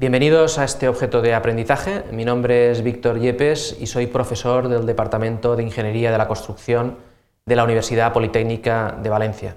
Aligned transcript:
Bienvenidos 0.00 0.60
a 0.60 0.64
este 0.64 0.88
objeto 0.88 1.22
de 1.22 1.34
aprendizaje. 1.34 2.04
Mi 2.12 2.24
nombre 2.24 2.70
es 2.70 2.84
Víctor 2.84 3.18
Yepes 3.18 3.78
y 3.80 3.88
soy 3.88 4.06
profesor 4.06 4.68
del 4.68 4.86
Departamento 4.86 5.56
de 5.56 5.64
Ingeniería 5.64 6.12
de 6.12 6.18
la 6.18 6.28
Construcción 6.28 6.98
de 7.44 7.56
la 7.56 7.64
Universidad 7.64 8.12
Politécnica 8.12 8.96
de 9.02 9.10
Valencia. 9.10 9.56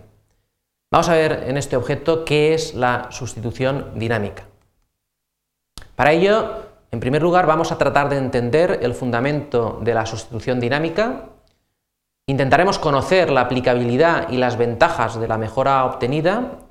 Vamos 0.92 1.10
a 1.10 1.14
ver 1.14 1.44
en 1.46 1.58
este 1.58 1.76
objeto 1.76 2.26
qué 2.26 2.56
es 2.56 2.74
la 2.74 3.12
sustitución 3.12 3.92
dinámica. 4.00 4.48
Para 5.96 6.12
ello, 6.12 6.64
en 6.90 7.00
primer 7.00 7.22
lugar, 7.22 7.46
vamos 7.46 7.72
a 7.72 7.78
tratar 7.78 8.10
de 8.10 8.18
entender 8.18 8.80
el 8.82 8.96
fundamento 8.96 9.80
de 9.84 9.94
la 9.94 10.08
sustitución 10.08 10.60
dinámica. 10.60 11.26
Intentaremos 12.26 12.80
conocer 12.80 13.30
la 13.30 13.42
aplicabilidad 13.42 14.32
y 14.32 14.38
las 14.38 14.58
ventajas 14.58 15.20
de 15.20 15.28
la 15.28 15.38
mejora 15.38 15.86
obtenida 15.86 16.62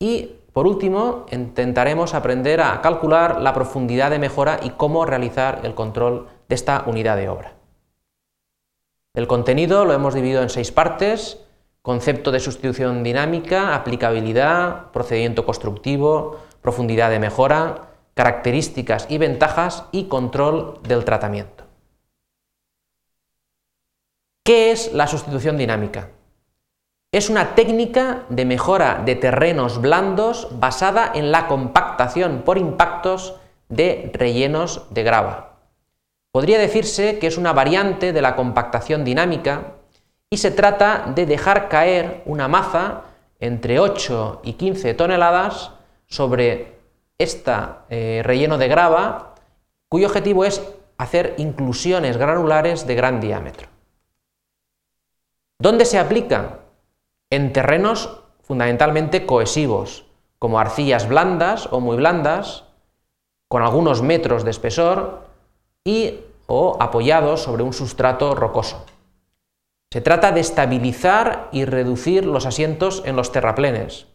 y 0.00 0.30
por 0.56 0.66
último, 0.66 1.26
intentaremos 1.32 2.14
aprender 2.14 2.62
a 2.62 2.80
calcular 2.80 3.42
la 3.42 3.52
profundidad 3.52 4.10
de 4.10 4.18
mejora 4.18 4.58
y 4.62 4.70
cómo 4.70 5.04
realizar 5.04 5.60
el 5.64 5.74
control 5.74 6.28
de 6.48 6.54
esta 6.54 6.84
unidad 6.86 7.18
de 7.18 7.28
obra. 7.28 7.52
El 9.12 9.26
contenido 9.26 9.84
lo 9.84 9.92
hemos 9.92 10.14
dividido 10.14 10.40
en 10.40 10.48
seis 10.48 10.72
partes, 10.72 11.44
concepto 11.82 12.32
de 12.32 12.40
sustitución 12.40 13.02
dinámica, 13.02 13.74
aplicabilidad, 13.74 14.92
procedimiento 14.92 15.44
constructivo, 15.44 16.38
profundidad 16.62 17.10
de 17.10 17.18
mejora, 17.18 17.90
características 18.14 19.08
y 19.10 19.18
ventajas 19.18 19.84
y 19.92 20.04
control 20.04 20.80
del 20.84 21.04
tratamiento. 21.04 21.64
¿Qué 24.42 24.70
es 24.70 24.90
la 24.94 25.06
sustitución 25.06 25.58
dinámica? 25.58 26.15
Es 27.16 27.30
una 27.30 27.54
técnica 27.54 28.24
de 28.28 28.44
mejora 28.44 29.00
de 29.02 29.14
terrenos 29.14 29.80
blandos 29.80 30.48
basada 30.60 31.10
en 31.14 31.32
la 31.32 31.46
compactación 31.48 32.42
por 32.44 32.58
impactos 32.58 33.36
de 33.70 34.10
rellenos 34.12 34.82
de 34.90 35.02
grava. 35.02 35.56
Podría 36.30 36.58
decirse 36.58 37.18
que 37.18 37.26
es 37.26 37.38
una 37.38 37.54
variante 37.54 38.12
de 38.12 38.20
la 38.20 38.36
compactación 38.36 39.02
dinámica 39.02 39.76
y 40.28 40.36
se 40.36 40.50
trata 40.50 41.10
de 41.14 41.24
dejar 41.24 41.70
caer 41.70 42.20
una 42.26 42.48
maza 42.48 43.04
entre 43.40 43.80
8 43.80 44.42
y 44.44 44.52
15 44.52 44.92
toneladas 44.92 45.70
sobre 46.08 46.76
este 47.16 47.54
relleno 48.24 48.58
de 48.58 48.68
grava 48.68 49.36
cuyo 49.88 50.08
objetivo 50.08 50.44
es 50.44 50.62
hacer 50.98 51.32
inclusiones 51.38 52.18
granulares 52.18 52.86
de 52.86 52.94
gran 52.94 53.22
diámetro. 53.22 53.68
¿Dónde 55.58 55.86
se 55.86 55.98
aplica? 55.98 56.58
En 57.30 57.52
terrenos 57.52 58.20
fundamentalmente 58.42 59.26
cohesivos, 59.26 60.04
como 60.38 60.58
arcillas 60.58 61.08
blandas 61.08 61.68
o 61.72 61.80
muy 61.80 61.96
blandas, 61.96 62.64
con 63.48 63.62
algunos 63.62 64.02
metros 64.02 64.44
de 64.44 64.50
espesor 64.50 65.26
y 65.84 66.20
o 66.46 66.76
apoyados 66.80 67.42
sobre 67.42 67.62
un 67.62 67.72
sustrato 67.72 68.34
rocoso. 68.34 68.84
Se 69.92 70.00
trata 70.00 70.32
de 70.32 70.40
estabilizar 70.40 71.48
y 71.52 71.64
reducir 71.64 72.26
los 72.26 72.46
asientos 72.46 73.02
en 73.04 73.16
los 73.16 73.32
terraplenes. 73.32 74.06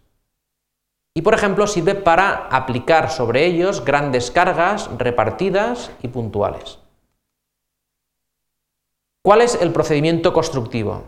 Y 1.14 1.24
por 1.24 1.34
ejemplo 1.34 1.68
sirve 1.68 1.96
para 1.96 2.48
aplicar 2.48 3.10
sobre 3.10 3.46
ellos 3.46 3.84
grandes 3.84 4.32
cargas 4.32 4.90
repartidas 4.98 5.92
y 6.02 6.08
puntuales. 6.08 6.80
¿Cuál 9.22 9.42
es 9.42 9.56
el 9.62 9.72
procedimiento 9.72 10.34
constructivo? 10.34 11.04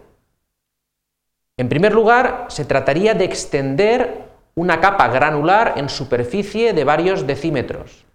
En 1.58 1.70
primer 1.70 1.94
lugar, 1.94 2.46
se 2.50 2.66
trataría 2.66 3.14
de 3.14 3.26
extender 3.26 4.30
una 4.56 4.82
capa 4.82 5.08
granular 5.08 5.74
en 5.78 5.90
superficie 5.90 6.74
de 6.74 6.84
varios 6.84 7.28
decímetros. 7.28 8.06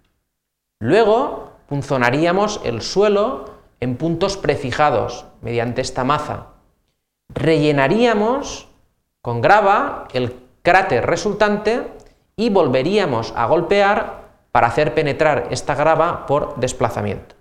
Luego, 0.81 1.53
punzonaríamos 1.69 2.61
el 2.65 2.83
suelo 2.83 3.55
en 3.81 3.97
puntos 3.97 4.37
prefijados 4.37 5.27
mediante 5.41 5.81
esta 5.81 6.05
maza. 6.05 6.49
Rellenaríamos 7.29 8.69
con 9.23 9.41
grava 9.41 10.09
el 10.13 10.35
cráter 10.63 11.07
resultante 11.07 11.87
y 12.37 12.51
volveríamos 12.51 13.33
a 13.37 13.47
golpear 13.47 14.29
para 14.53 14.69
hacer 14.69 14.95
penetrar 14.95 15.49
esta 15.51 15.75
grava 15.75 16.27
por 16.27 16.57
desplazamiento. 16.57 17.38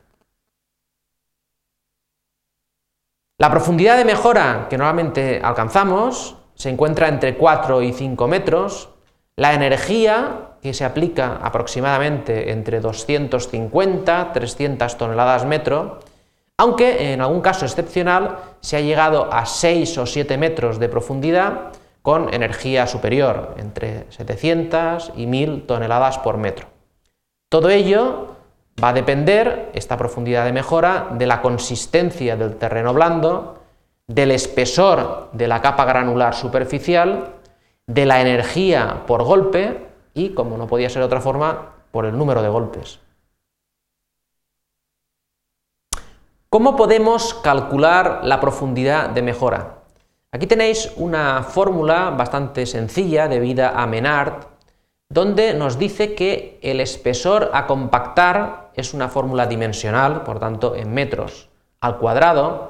La 3.39 3.51
profundidad 3.51 3.97
de 3.97 4.05
mejora 4.05 4.65
que 4.67 4.79
normalmente 4.79 5.39
alcanzamos 5.43 6.37
se 6.55 6.69
encuentra 6.69 7.07
entre 7.07 7.37
4 7.37 7.83
y 7.83 7.93
5 7.93 8.27
metros, 8.27 8.89
la 9.35 9.53
energía 9.53 10.55
que 10.59 10.73
se 10.73 10.83
aplica 10.83 11.37
aproximadamente 11.43 12.51
entre 12.51 12.79
250 12.79 14.33
300 14.33 14.97
toneladas 14.97 15.45
metro, 15.45 15.99
aunque 16.57 17.13
en 17.13 17.21
algún 17.21 17.41
caso 17.41 17.65
excepcional 17.65 18.39
se 18.61 18.77
ha 18.77 18.81
llegado 18.81 19.31
a 19.31 19.45
6 19.45 19.99
o 19.99 20.07
7 20.07 20.35
metros 20.39 20.79
de 20.79 20.89
profundidad 20.89 21.73
con 22.01 22.33
energía 22.33 22.87
superior, 22.87 23.53
entre 23.59 24.11
700 24.11 25.11
y 25.15 25.27
1000 25.27 25.67
toneladas 25.67 26.17
por 26.17 26.37
metro. 26.37 26.69
Todo 27.49 27.69
ello 27.69 28.36
Va 28.83 28.89
a 28.89 28.93
depender 28.93 29.71
esta 29.73 29.97
profundidad 29.97 30.45
de 30.45 30.53
mejora 30.53 31.07
de 31.11 31.25
la 31.25 31.41
consistencia 31.41 32.35
del 32.35 32.57
terreno 32.57 32.93
blando, 32.93 33.63
del 34.05 34.31
espesor 34.31 35.29
de 35.33 35.47
la 35.47 35.61
capa 35.61 35.83
granular 35.85 36.35
superficial, 36.35 37.33
de 37.87 38.05
la 38.05 38.21
energía 38.21 39.03
por 39.07 39.23
golpe 39.23 39.87
y, 40.13 40.29
como 40.29 40.57
no 40.57 40.67
podía 40.67 40.89
ser 40.89 41.01
de 41.01 41.07
otra 41.07 41.21
forma, 41.21 41.73
por 41.91 42.05
el 42.05 42.17
número 42.17 42.43
de 42.43 42.49
golpes. 42.49 42.99
¿Cómo 46.49 46.75
podemos 46.75 47.33
calcular 47.33 48.21
la 48.23 48.39
profundidad 48.39 49.09
de 49.09 49.21
mejora? 49.21 49.79
Aquí 50.31 50.45
tenéis 50.45 50.93
una 50.97 51.43
fórmula 51.43 52.11
bastante 52.11 52.65
sencilla 52.65 53.27
debida 53.27 53.71
a 53.81 53.87
Menard, 53.87 54.45
donde 55.09 55.53
nos 55.53 55.79
dice 55.79 56.15
que 56.15 56.59
el 56.61 56.79
espesor 56.79 57.49
a 57.53 57.65
compactar 57.65 58.66
es 58.77 58.93
una 58.93 59.09
fórmula 59.09 59.47
dimensional, 59.47 60.23
por 60.23 60.39
tanto 60.39 60.75
en 60.75 60.93
metros 60.93 61.49
al 61.81 61.97
cuadrado, 61.97 62.69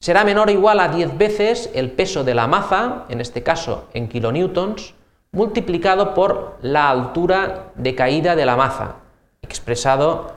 será 0.00 0.24
menor 0.24 0.48
o 0.48 0.52
igual 0.52 0.80
a 0.80 0.88
10 0.88 1.16
veces 1.16 1.70
el 1.74 1.92
peso 1.92 2.24
de 2.24 2.34
la 2.34 2.46
maza, 2.46 3.04
en 3.08 3.20
este 3.20 3.42
caso 3.42 3.88
en 3.94 4.08
kilonewtons, 4.08 4.94
multiplicado 5.32 6.14
por 6.14 6.58
la 6.62 6.90
altura 6.90 7.70
de 7.76 7.94
caída 7.94 8.34
de 8.34 8.46
la 8.46 8.56
maza, 8.56 8.96
expresado 9.42 10.32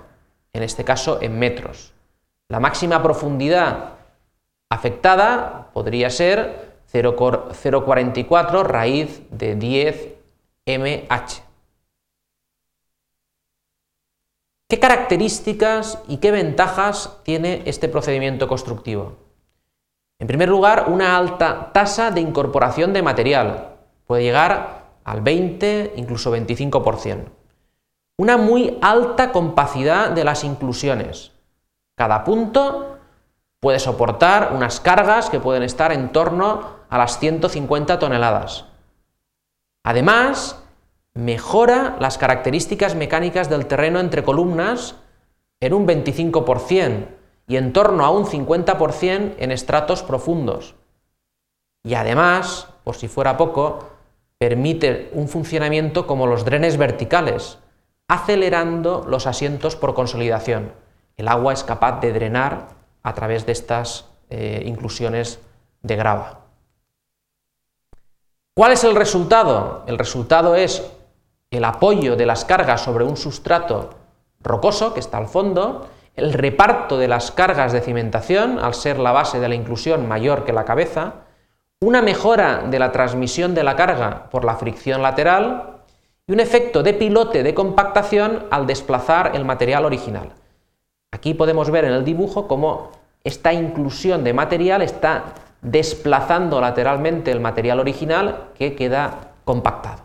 en 0.51 0.63
este 0.63 0.83
caso 0.83 1.19
en 1.21 1.39
metros. 1.39 1.93
La 2.49 2.59
máxima 2.59 3.01
profundidad 3.01 3.93
afectada 4.69 5.69
podría 5.73 6.09
ser 6.09 6.73
0,44 6.91 8.63
raíz 8.63 9.21
de 9.31 9.55
10 9.55 10.09
MH. 10.67 11.52
¿Qué 14.73 14.79
características 14.79 15.99
y 16.07 16.17
qué 16.17 16.31
ventajas 16.31 17.19
tiene 17.21 17.61
este 17.65 17.87
procedimiento 17.87 18.47
constructivo? 18.47 19.17
En 20.19 20.25
primer 20.25 20.49
lugar, 20.49 20.85
una 20.87 21.15
alta 21.15 21.69
tasa 21.71 22.09
de 22.09 22.21
incorporación 22.21 22.91
de 22.91 23.03
material, 23.03 23.75
puede 24.07 24.23
llegar 24.23 24.85
al 25.03 25.21
20, 25.21 25.93
incluso 25.95 26.35
25%. 26.35 27.25
Una 28.17 28.37
muy 28.37 28.79
alta 28.81 29.31
compacidad 29.31 30.09
de 30.09 30.23
las 30.23 30.43
inclusiones. 30.43 31.33
Cada 31.95 32.23
punto 32.23 32.97
puede 33.59 33.77
soportar 33.77 34.53
unas 34.55 34.79
cargas 34.79 35.29
que 35.29 35.39
pueden 35.39 35.61
estar 35.61 35.91
en 35.91 36.11
torno 36.11 36.63
a 36.89 36.97
las 36.97 37.19
150 37.19 37.99
toneladas. 37.99 38.65
Además, 39.85 40.62
mejora 41.13 41.95
las 41.99 42.17
características 42.17 42.95
mecánicas 42.95 43.49
del 43.49 43.67
terreno 43.67 43.99
entre 43.99 44.23
columnas 44.23 44.95
en 45.59 45.73
un 45.73 45.87
25% 45.87 47.07
y 47.47 47.57
en 47.57 47.73
torno 47.73 48.05
a 48.05 48.09
un 48.09 48.25
50% 48.25 49.35
en 49.37 49.51
estratos 49.51 50.03
profundos. 50.03 50.75
Y 51.83 51.95
además, 51.95 52.69
por 52.83 52.95
si 52.95 53.07
fuera 53.07 53.37
poco, 53.37 53.89
permite 54.37 55.09
un 55.13 55.27
funcionamiento 55.27 56.07
como 56.07 56.27
los 56.27 56.45
drenes 56.45 56.77
verticales, 56.77 57.59
acelerando 58.07 59.05
los 59.07 59.27
asientos 59.27 59.75
por 59.75 59.93
consolidación. 59.93 60.73
El 61.17 61.27
agua 61.27 61.53
es 61.53 61.63
capaz 61.63 61.99
de 61.99 62.13
drenar 62.13 62.69
a 63.03 63.13
través 63.13 63.45
de 63.45 63.51
estas 63.51 64.09
eh, 64.29 64.63
inclusiones 64.65 65.39
de 65.81 65.95
grava. 65.95 66.39
¿Cuál 68.55 68.71
es 68.71 68.83
el 68.83 68.95
resultado? 68.95 69.83
El 69.87 69.97
resultado 69.97 70.55
es 70.55 70.83
el 71.57 71.65
apoyo 71.65 72.15
de 72.15 72.25
las 72.25 72.45
cargas 72.45 72.81
sobre 72.81 73.03
un 73.03 73.17
sustrato 73.17 73.91
rocoso 74.41 74.93
que 74.93 74.99
está 74.99 75.17
al 75.17 75.27
fondo, 75.27 75.87
el 76.15 76.33
reparto 76.33 76.97
de 76.97 77.07
las 77.07 77.31
cargas 77.31 77.71
de 77.71 77.81
cimentación, 77.81 78.59
al 78.59 78.73
ser 78.73 78.99
la 78.99 79.11
base 79.11 79.39
de 79.39 79.49
la 79.49 79.55
inclusión 79.55 80.07
mayor 80.07 80.45
que 80.45 80.53
la 80.53 80.65
cabeza, 80.65 81.13
una 81.81 82.01
mejora 82.01 82.63
de 82.69 82.79
la 82.79 82.91
transmisión 82.91 83.53
de 83.55 83.63
la 83.63 83.75
carga 83.75 84.29
por 84.29 84.45
la 84.45 84.55
fricción 84.55 85.01
lateral 85.01 85.81
y 86.27 86.33
un 86.33 86.39
efecto 86.39 86.83
de 86.83 86.93
pilote 86.93 87.43
de 87.43 87.53
compactación 87.53 88.45
al 88.51 88.67
desplazar 88.67 89.31
el 89.35 89.43
material 89.43 89.85
original. 89.85 90.33
Aquí 91.11 91.33
podemos 91.33 91.69
ver 91.69 91.85
en 91.85 91.93
el 91.93 92.05
dibujo 92.05 92.47
cómo 92.47 92.91
esta 93.23 93.53
inclusión 93.53 94.23
de 94.23 94.33
material 94.33 94.81
está 94.81 95.25
desplazando 95.61 96.59
lateralmente 96.59 97.31
el 97.31 97.39
material 97.39 97.79
original 97.79 98.49
que 98.57 98.75
queda 98.75 99.31
compactado. 99.45 100.02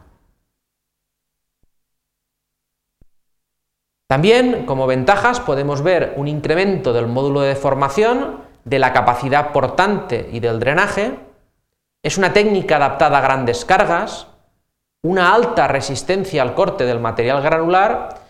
También, 4.09 4.65
como 4.65 4.87
ventajas, 4.87 5.39
podemos 5.39 5.83
ver 5.83 6.15
un 6.17 6.29
incremento 6.29 6.95
del 6.95 7.07
módulo 7.07 7.43
de 7.43 7.49
deformación, 7.49 8.41
de 8.65 8.79
la 8.79 8.95
capacidad 8.95 9.53
portante 9.53 10.31
y 10.33 10.41
del 10.41 10.61
drenaje. 10.61 11.19
Es 12.03 12.17
una 12.17 12.33
técnica 12.33 12.77
adaptada 12.77 13.19
a 13.19 13.21
grandes 13.21 13.67
cargas, 13.67 14.27
una 15.03 15.35
alta 15.35 15.69
resistencia 15.69 16.41
al 16.41 16.55
corte 16.55 16.87
del 16.87 17.01
material 17.01 17.43
granular 17.43 18.23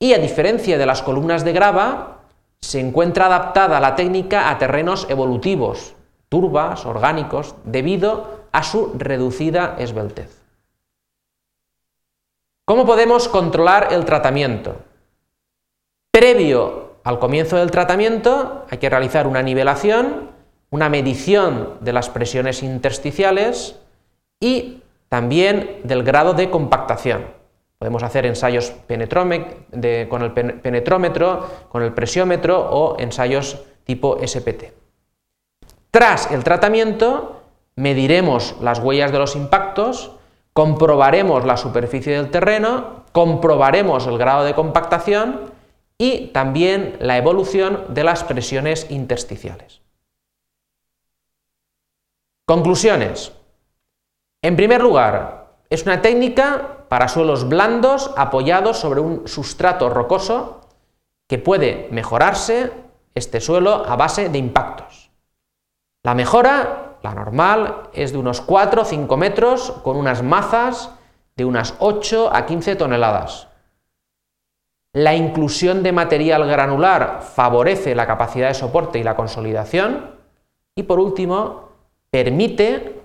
y, 0.00 0.14
a 0.14 0.18
diferencia 0.18 0.76
de 0.76 0.86
las 0.86 1.00
columnas 1.00 1.44
de 1.44 1.52
grava, 1.52 2.18
se 2.60 2.80
encuentra 2.80 3.26
adaptada 3.26 3.78
la 3.78 3.94
técnica 3.94 4.50
a 4.50 4.58
terrenos 4.58 5.06
evolutivos, 5.08 5.94
turbas, 6.28 6.84
orgánicos, 6.84 7.54
debido 7.62 8.40
a 8.50 8.64
su 8.64 8.94
reducida 8.98 9.76
esbeltez. 9.78 10.42
¿Cómo 12.64 12.84
podemos 12.84 13.28
controlar 13.28 13.92
el 13.92 14.04
tratamiento? 14.04 14.89
Previo 16.12 16.96
al 17.04 17.18
comienzo 17.20 17.56
del 17.56 17.70
tratamiento 17.70 18.66
hay 18.68 18.78
que 18.78 18.90
realizar 18.90 19.26
una 19.26 19.42
nivelación, 19.42 20.30
una 20.70 20.88
medición 20.88 21.78
de 21.80 21.92
las 21.92 22.10
presiones 22.10 22.62
intersticiales 22.62 23.78
y 24.40 24.82
también 25.08 25.78
del 25.84 26.02
grado 26.02 26.34
de 26.34 26.50
compactación. 26.50 27.26
Podemos 27.78 28.02
hacer 28.02 28.26
ensayos 28.26 28.72
con 28.90 29.00
el 30.22 30.32
penetrómetro, 30.32 31.48
con 31.68 31.82
el 31.82 31.94
presiómetro 31.94 32.68
o 32.70 32.98
ensayos 32.98 33.62
tipo 33.84 34.18
SPT. 34.22 34.64
Tras 35.90 36.30
el 36.32 36.44
tratamiento, 36.44 37.40
mediremos 37.76 38.56
las 38.60 38.80
huellas 38.80 39.10
de 39.12 39.18
los 39.18 39.36
impactos, 39.36 40.10
comprobaremos 40.52 41.46
la 41.46 41.56
superficie 41.56 42.16
del 42.16 42.30
terreno, 42.30 43.04
comprobaremos 43.12 44.06
el 44.06 44.18
grado 44.18 44.44
de 44.44 44.54
compactación 44.54 45.59
y 46.00 46.28
también 46.28 46.96
la 46.98 47.18
evolución 47.18 47.84
de 47.90 48.04
las 48.04 48.24
presiones 48.24 48.86
intersticiales. 48.88 49.82
Conclusiones. 52.46 53.32
En 54.40 54.56
primer 54.56 54.80
lugar, 54.80 55.58
es 55.68 55.82
una 55.82 56.00
técnica 56.00 56.86
para 56.88 57.06
suelos 57.06 57.46
blandos 57.46 58.12
apoyados 58.16 58.78
sobre 58.78 59.00
un 59.00 59.28
sustrato 59.28 59.90
rocoso 59.90 60.62
que 61.26 61.36
puede 61.36 61.88
mejorarse 61.90 62.72
este 63.14 63.42
suelo 63.42 63.84
a 63.84 63.94
base 63.94 64.30
de 64.30 64.38
impactos. 64.38 65.10
La 66.02 66.14
mejora, 66.14 66.96
la 67.02 67.14
normal, 67.14 67.90
es 67.92 68.12
de 68.12 68.18
unos 68.18 68.40
4 68.40 68.82
o 68.82 68.84
5 68.86 69.16
metros 69.18 69.72
con 69.84 69.98
unas 69.98 70.22
mazas 70.22 70.92
de 71.36 71.44
unas 71.44 71.74
8 71.78 72.34
a 72.34 72.46
15 72.46 72.76
toneladas. 72.76 73.49
La 74.92 75.14
inclusión 75.14 75.82
de 75.82 75.92
material 75.92 76.46
granular 76.48 77.22
favorece 77.22 77.94
la 77.94 78.06
capacidad 78.06 78.48
de 78.48 78.54
soporte 78.54 78.98
y 78.98 79.04
la 79.04 79.14
consolidación. 79.14 80.16
Y 80.74 80.82
por 80.82 80.98
último, 80.98 81.68
permite 82.10 83.00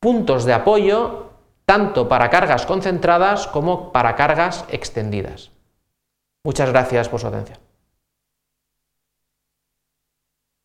puntos 0.00 0.44
de 0.44 0.52
apoyo 0.52 1.30
tanto 1.64 2.08
para 2.08 2.28
cargas 2.28 2.66
concentradas 2.66 3.46
como 3.46 3.92
para 3.92 4.16
cargas 4.16 4.64
extendidas. 4.68 5.52
Muchas 6.44 6.70
gracias 6.70 7.08
por 7.08 7.20
su 7.20 7.28
atención. 7.28 7.58